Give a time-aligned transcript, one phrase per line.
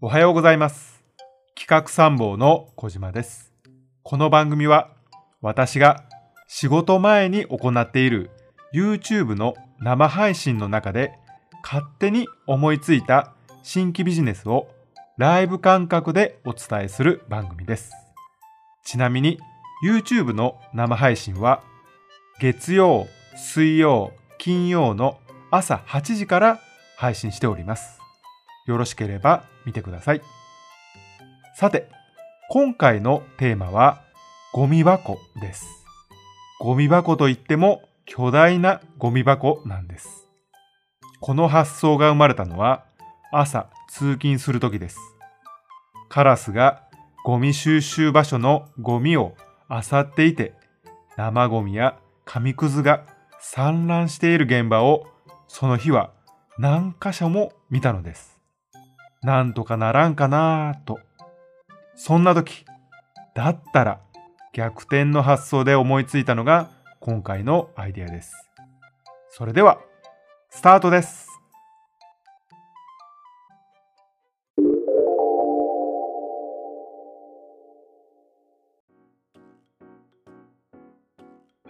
[0.00, 1.02] おはようございます。
[1.56, 3.52] 企画参謀の小島です。
[4.04, 4.92] この番組は
[5.40, 6.04] 私が
[6.46, 8.30] 仕事前に行っている
[8.72, 11.18] YouTube の生配信の中で
[11.64, 13.34] 勝手に思いついた
[13.64, 14.68] 新規ビジネスを
[15.16, 17.90] ライブ感覚でお伝えする番組です。
[18.84, 19.40] ちなみに
[19.84, 21.64] YouTube の生配信は
[22.40, 25.18] 月曜、水曜、金曜の
[25.50, 26.60] 朝8時から
[26.96, 27.98] 配信しております。
[28.68, 30.20] よろしければ見てください。
[31.56, 31.88] さて、
[32.50, 34.02] 今回のテーマは
[34.52, 35.66] ゴミ箱です。
[36.60, 40.28] ゴミ箱といっても巨大なゴミ箱なんです。
[41.20, 42.84] この発想が生まれたのは
[43.32, 44.98] 朝通勤するときです。
[46.10, 46.82] カラスが
[47.24, 49.34] ゴミ収集場所のゴミを
[49.70, 50.52] 漁っていて
[51.16, 53.06] 生ゴミや紙くずが
[53.40, 55.06] 散乱している現場を
[55.46, 56.12] その日は
[56.58, 58.37] 何箇所も見たのです。
[59.22, 61.00] なんとかならんかなぁと。
[61.96, 62.64] そんな時、
[63.34, 64.00] だったら
[64.52, 68.32] 逆転の発想で思いついたのが今回のアイデアです。
[69.30, 69.80] それでは、
[70.50, 71.28] スタートです。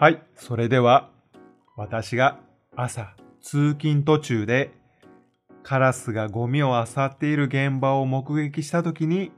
[0.00, 1.10] はい、それでは
[1.76, 2.38] 私が
[2.76, 4.77] 朝通勤途中で
[5.68, 9.32] カラスがゴミを漁っている現場を目撃した時に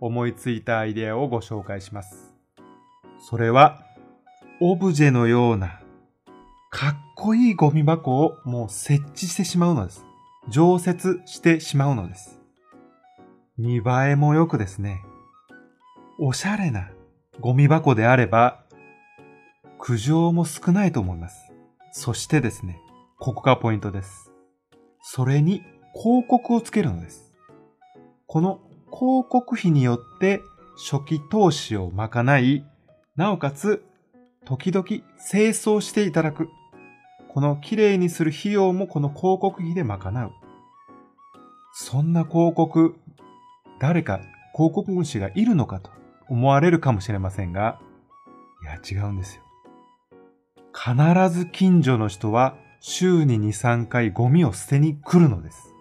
[0.00, 2.34] 思いついたアイデアをご紹介します。
[3.18, 3.84] それは
[4.62, 5.82] オブジェのような
[6.70, 10.06] かっこいいゴミ箱をもう設置してしまうのです。
[10.48, 12.40] 常設してしまうのです。
[13.58, 13.82] 見栄
[14.12, 15.02] えも良くですね、
[16.18, 16.88] おしゃれな
[17.40, 18.64] ゴミ箱であれば
[19.78, 21.52] 苦情も少ないと思います。
[21.92, 22.80] そしてですね、
[23.18, 24.30] ここがポイントです。
[25.02, 25.62] それに
[25.94, 27.32] 広告をつけるのです。
[28.26, 30.42] この広告費によって
[30.76, 32.64] 初期投資を賄い、
[33.16, 33.84] なおかつ
[34.44, 35.02] 時々清
[35.50, 36.48] 掃していただく。
[37.28, 40.32] この綺麗にする費用もこの広告費で賄う。
[41.72, 42.96] そんな広告、
[43.80, 44.20] 誰か
[44.54, 45.90] 広告主がいるのかと
[46.28, 47.80] 思われるかもしれませんが、
[48.62, 49.42] いや違うんですよ。
[50.72, 55.73] 必ず近所の人は週に2、3回ゴミを捨てに来るのです。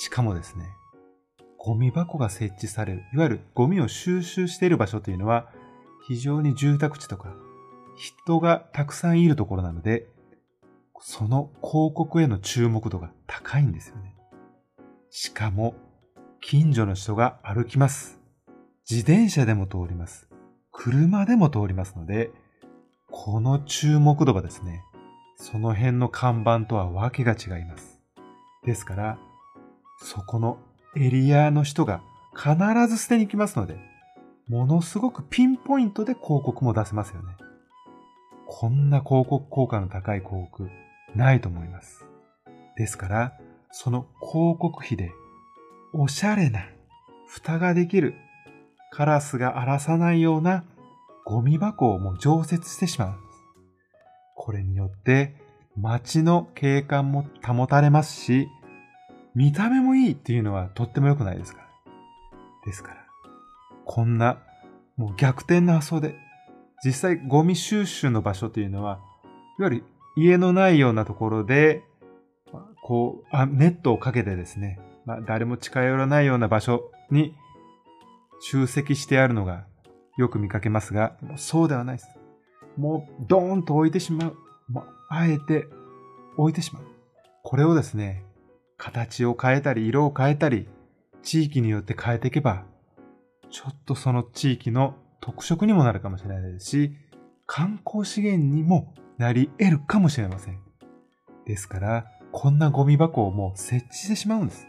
[0.00, 0.64] しかもですね、
[1.56, 5.50] ゴミ箱が設置される、いわゆるゴミを収集している場所というのは、
[6.06, 7.34] 非常に住宅地とか、
[7.96, 10.06] 人がたくさんいるところなので、
[11.00, 14.14] その広告への注目度が高いんですよね。
[15.10, 15.74] しかも、
[16.40, 18.20] 近所の人が歩きます。
[18.88, 20.28] 自転車でも通ります。
[20.70, 22.30] 車でも通りますので、
[23.10, 24.80] この注目度がですね、
[25.34, 28.00] その辺の看板とはわけが違います。
[28.64, 29.18] ですから、
[30.00, 30.58] そこの
[30.96, 32.00] エリアの人が
[32.34, 32.56] 必
[32.88, 33.76] ず捨てに来ますので、
[34.48, 37.36] ものすごくピンポイントで広告も出せますよね。
[38.46, 40.70] こんな広告効果の高い広告、
[41.14, 42.06] ないと思います。
[42.76, 43.38] ですから、
[43.70, 45.12] その広告費で、
[45.92, 46.60] おしゃれな、
[47.26, 48.14] 蓋ができる、
[48.90, 50.64] カラスが荒らさないような
[51.26, 53.24] ゴミ箱をもう常設してしまうんです。
[54.34, 55.34] これによって
[55.76, 58.48] 街の景観も保たれますし、
[59.38, 61.68] 見た目もいいっていうのはとっても良くないですから。
[62.66, 63.06] ですから、
[63.84, 64.40] こんな
[64.96, 66.16] もう逆転の発想で、
[66.84, 68.98] 実際ゴミ収集の場所というのは、
[69.60, 69.84] いわゆる
[70.16, 71.84] 家のないようなところで、
[72.82, 77.32] こう、ネットをかけてですね、まあ、誰も近寄らないような場所に
[78.40, 79.66] 集積してあるのが
[80.16, 82.08] よく見かけますが、そうではないです。
[82.76, 84.36] もう、ドーンと置いてしまう。
[84.68, 85.68] もうあえて
[86.36, 86.82] 置いてしまう。
[87.44, 88.24] これをですね、
[88.78, 90.68] 形を変えたり、色を変えたり、
[91.22, 92.64] 地域によって変えていけば、
[93.50, 96.92] ちょっとその地域の特色にもなるかもしれないですし、
[97.46, 100.60] 観光資源にもなり得るかもしれません。
[101.44, 104.66] ですから、こんなゴミ箱をもう設置してしまうんです。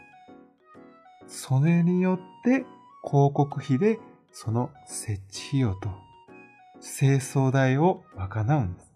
[1.28, 2.66] それによって、
[3.04, 4.00] 広告費で
[4.32, 5.90] その設置費用と
[6.82, 8.94] 清掃代を賄うんです。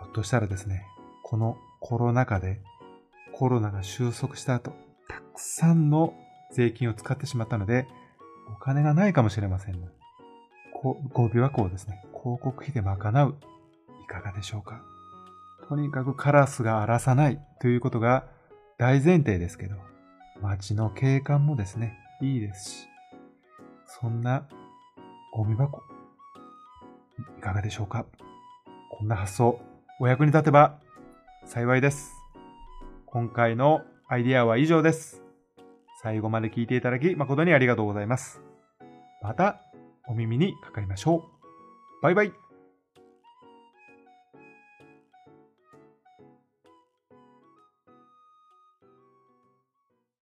[0.00, 0.86] ひょっとしたらですね、
[1.22, 2.60] このコロナ禍で
[3.40, 4.72] コロナが収束した後、
[5.08, 6.12] たくさんの
[6.52, 7.86] 税金を使ってしまったので、
[8.54, 9.82] お金がないかもしれません、
[10.74, 13.36] こゴミ箱をですね、広告費で賄う。
[14.04, 14.82] いかがでしょうか。
[15.70, 17.40] とにかくカラスが荒らさない。
[17.62, 18.26] ということが
[18.76, 19.76] 大前提ですけど、
[20.42, 22.88] 街の景観もですね、いいですし、
[23.86, 24.46] そんな
[25.32, 25.80] ゴミ箱、
[27.38, 28.04] いかがでしょうか。
[28.90, 29.58] こんな発想、
[29.98, 30.78] お役に立てば
[31.46, 32.19] 幸いです。
[33.12, 35.24] 今回のアイディアは以上です。
[36.00, 38.40] 最後まで聞いていただき誠にありがとうございます。
[39.20, 39.60] また
[40.06, 42.02] お耳にかかりましょう。
[42.04, 42.49] バイバイ。